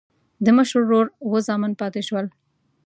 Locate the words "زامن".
1.47-1.71